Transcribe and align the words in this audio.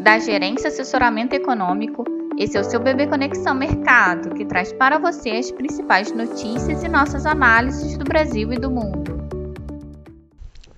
da 0.00 0.18
Gerência 0.18 0.68
Assessoramento 0.68 1.34
Econômico. 1.34 2.04
Esse 2.38 2.56
é 2.56 2.60
o 2.60 2.64
seu 2.64 2.80
Bebê 2.80 3.06
Conexão 3.06 3.54
Mercado, 3.54 4.34
que 4.34 4.46
traz 4.46 4.72
para 4.72 4.98
você 4.98 5.30
as 5.30 5.50
principais 5.50 6.10
notícias 6.10 6.82
e 6.82 6.88
nossas 6.88 7.26
análises 7.26 7.98
do 7.98 8.04
Brasil 8.04 8.50
e 8.50 8.56
do 8.56 8.70
mundo. 8.70 9.20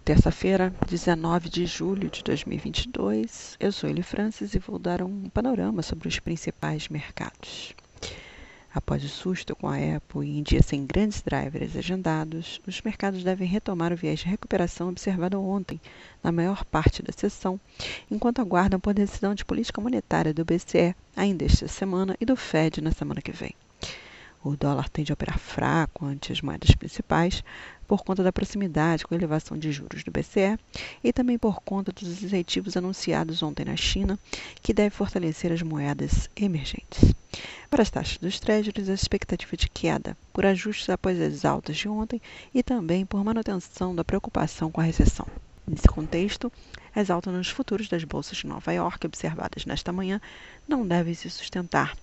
Terça-feira, 0.04 0.74
19 0.88 1.48
de 1.48 1.64
julho 1.66 2.10
de 2.10 2.24
2022, 2.24 3.56
eu 3.60 3.70
sou 3.70 3.88
Eli 3.88 4.02
Francis 4.02 4.54
e 4.54 4.58
vou 4.58 4.76
dar 4.76 5.00
um 5.00 5.28
panorama 5.28 5.82
sobre 5.82 6.08
os 6.08 6.18
principais 6.18 6.88
mercados. 6.88 7.72
Após 8.74 9.04
o 9.04 9.08
susto 9.08 9.54
com 9.54 9.68
a 9.68 9.76
Apple 9.76 10.26
e 10.26 10.38
em 10.38 10.42
dias 10.42 10.64
sem 10.64 10.86
grandes 10.86 11.20
drivers 11.20 11.76
agendados, 11.76 12.58
os 12.66 12.80
mercados 12.80 13.22
devem 13.22 13.46
retomar 13.46 13.92
o 13.92 13.96
viés 13.96 14.20
de 14.20 14.26
recuperação 14.26 14.88
observado 14.88 15.42
ontem, 15.44 15.78
na 16.22 16.32
maior 16.32 16.64
parte 16.64 17.02
da 17.02 17.12
sessão, 17.12 17.60
enquanto 18.10 18.40
aguardam 18.40 18.80
por 18.80 18.94
decisão 18.94 19.34
de 19.34 19.44
política 19.44 19.78
monetária 19.78 20.32
do 20.32 20.42
BCE 20.42 20.94
ainda 21.14 21.44
esta 21.44 21.68
semana 21.68 22.16
e 22.18 22.24
do 22.24 22.34
Fed 22.34 22.80
na 22.80 22.92
semana 22.92 23.20
que 23.20 23.30
vem. 23.30 23.54
O 24.42 24.56
dólar 24.56 24.88
tende 24.88 25.12
a 25.12 25.14
operar 25.14 25.38
fraco 25.38 26.06
ante 26.06 26.32
as 26.32 26.40
moedas 26.40 26.74
principais 26.74 27.44
por 27.86 28.02
conta 28.02 28.22
da 28.22 28.32
proximidade 28.32 29.04
com 29.04 29.14
a 29.14 29.18
elevação 29.18 29.58
de 29.58 29.70
juros 29.70 30.02
do 30.02 30.10
BCE 30.10 30.58
e 31.04 31.12
também 31.12 31.36
por 31.36 31.60
conta 31.60 31.92
dos 31.92 32.22
incentivos 32.22 32.74
anunciados 32.74 33.42
ontem 33.42 33.66
na 33.66 33.76
China, 33.76 34.18
que 34.62 34.72
deve 34.72 34.96
fortalecer 34.96 35.52
as 35.52 35.60
moedas 35.60 36.30
emergentes. 36.34 37.12
Para 37.72 37.80
as 37.80 37.88
taxas 37.88 38.18
dos 38.18 38.38
Treasuries, 38.38 38.90
a 38.90 38.92
expectativa 38.92 39.56
de 39.56 39.66
queda 39.66 40.14
por 40.30 40.44
ajustes 40.44 40.90
após 40.90 41.18
as 41.18 41.42
altas 41.42 41.78
de 41.78 41.88
ontem 41.88 42.20
e 42.52 42.62
também 42.62 43.06
por 43.06 43.24
manutenção 43.24 43.94
da 43.94 44.04
preocupação 44.04 44.70
com 44.70 44.82
a 44.82 44.84
recessão. 44.84 45.26
Nesse 45.66 45.88
contexto, 45.88 46.52
as 46.94 47.08
altas 47.08 47.32
nos 47.32 47.48
futuros 47.48 47.88
das 47.88 48.04
bolsas 48.04 48.36
de 48.36 48.46
Nova 48.46 48.70
York 48.74 49.06
observadas 49.06 49.64
nesta 49.64 49.90
manhã 49.90 50.20
não 50.68 50.86
devem 50.86 51.14
se 51.14 51.30
sustentar, 51.30 51.96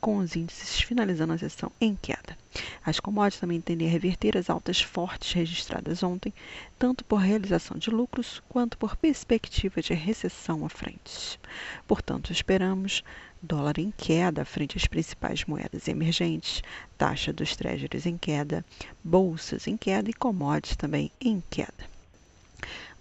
com 0.00 0.16
os 0.16 0.34
índices 0.34 0.80
finalizando 0.80 1.32
a 1.32 1.38
sessão 1.38 1.70
em 1.80 1.94
queda. 1.94 2.36
As 2.84 2.98
commodities 2.98 3.40
também 3.40 3.60
tendem 3.60 3.86
a 3.86 3.90
reverter 3.90 4.36
as 4.36 4.48
altas 4.48 4.80
fortes 4.80 5.32
registradas 5.32 6.02
ontem, 6.02 6.32
tanto 6.78 7.04
por 7.04 7.16
realização 7.16 7.76
de 7.76 7.90
lucros 7.90 8.42
quanto 8.48 8.78
por 8.78 8.96
perspectiva 8.96 9.82
de 9.82 9.92
recessão 9.92 10.64
à 10.64 10.68
frente. 10.68 11.38
Portanto, 11.86 12.32
esperamos 12.32 13.04
dólar 13.42 13.78
em 13.78 13.92
queda 13.96 14.44
frente 14.44 14.76
às 14.76 14.86
principais 14.86 15.44
moedas 15.44 15.88
emergentes, 15.88 16.62
taxa 16.98 17.32
dos 17.32 17.54
treasuries 17.54 18.06
em 18.06 18.16
queda, 18.16 18.64
bolsas 19.04 19.66
em 19.66 19.76
queda 19.76 20.10
e 20.10 20.14
commodities 20.14 20.76
também 20.76 21.10
em 21.20 21.42
queda. 21.50 21.90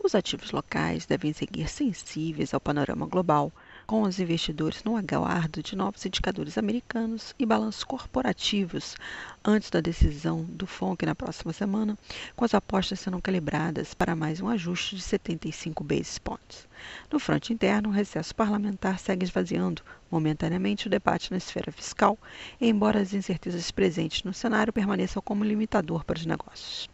Os 0.02 0.16
ativos 0.16 0.52
locais 0.52 1.06
devem 1.06 1.34
seguir 1.34 1.68
sensíveis 1.68 2.54
ao 2.54 2.62
panorama 2.62 3.06
global, 3.06 3.52
com 3.90 4.04
os 4.04 4.20
investidores 4.20 4.84
no 4.84 4.96
aguardo 4.96 5.64
de 5.64 5.76
novos 5.76 6.06
indicadores 6.06 6.60
americanos 6.60 7.34
e 7.40 7.44
balanços 7.44 7.84
corporativos 7.84 8.96
antes 9.44 9.72
da 9.72 9.82
decisão 9.82 10.44
do 10.44 10.68
FONC 10.68 11.08
na 11.08 11.16
próxima 11.16 11.52
semana, 11.52 11.98
com 12.36 12.46
as 12.46 12.54
apostas 12.54 13.00
sendo 13.00 13.20
calibradas 13.20 13.96
para 13.96 14.16
mais 14.16 14.40
um 14.42 14.48
ajuste 14.48 14.96
de 14.96 15.02
75 15.02 15.84
basis 15.84 16.20
points. 16.20 16.68
No 17.12 17.18
fronte 17.18 17.52
interno, 17.52 17.90
o 17.90 17.92
recesso 17.92 18.36
parlamentar 18.36 19.00
segue 19.00 19.26
esvaziando 19.26 19.82
momentaneamente 20.12 20.86
o 20.86 20.90
debate 20.92 21.32
na 21.32 21.38
esfera 21.38 21.72
fiscal, 21.72 22.16
embora 22.62 23.02
as 23.02 23.16
incertezas 23.16 23.72
presentes 23.72 24.22
no 24.22 24.36
cenário 24.36 24.72
permaneçam 24.72 25.20
como 25.20 25.44
limitador 25.44 26.06
para 26.06 26.20
os 26.20 26.28
negócios. 26.28 26.88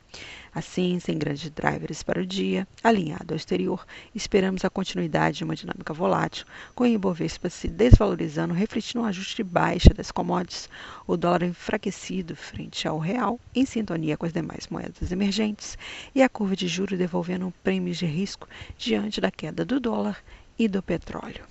Assim, 0.56 1.02
sem 1.02 1.18
grandes 1.18 1.50
drivers 1.50 2.02
para 2.02 2.22
o 2.22 2.26
dia, 2.26 2.66
alinhado 2.82 3.34
ao 3.34 3.36
exterior, 3.36 3.86
esperamos 4.16 4.64
a 4.64 4.70
continuidade 4.70 5.40
de 5.40 5.44
uma 5.44 5.54
dinâmica 5.54 5.94
volátil, 5.94 6.46
com 6.74 6.86
o 6.86 6.88
Ibovespa 6.88 7.50
se 7.50 7.68
desvalorizando, 7.68 8.54
refletindo 8.54 9.04
um 9.04 9.06
ajuste 9.06 9.36
de 9.36 9.44
baixa 9.44 9.94
das 9.94 10.12
commodities, 10.12 10.70
o 11.06 11.18
dólar 11.18 11.44
enfraquecido 11.44 12.38
frente 12.38 12.88
ao 12.88 13.00
real, 13.00 13.38
em 13.54 13.66
sintonia 13.66 14.16
com 14.16 14.26
as 14.26 14.32
demais 14.32 14.66
moedas 14.70 15.12
emergentes, 15.12 15.78
e 16.16 16.24
a 16.24 16.30
curva 16.30 16.56
de 16.56 16.70
juros 16.70 16.98
devolvendo 16.98 17.54
prêmios 17.62 17.98
de 17.98 18.06
risco 18.06 18.48
diante 18.78 19.20
da 19.20 19.30
queda 19.30 19.66
do 19.66 19.78
dólar 19.78 20.24
e 20.58 20.70
do 20.70 20.82
petróleo. 20.82 21.44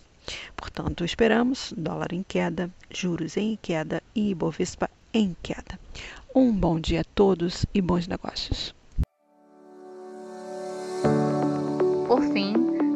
Portanto, 0.57 1.05
esperamos 1.05 1.75
dólar 1.77 2.15
em 2.15 2.23
queda, 2.23 2.71
juros 2.91 3.37
em 3.37 3.59
queda 3.61 4.03
e 4.15 4.31
Ibovespa 4.31 4.89
em 5.13 5.37
queda. 5.43 5.79
Um 6.35 6.51
bom 6.51 6.81
dia 6.81 7.03
a 7.03 7.05
todos 7.15 7.67
e 7.75 7.83
bons 7.83 8.07
negócios. 8.07 8.75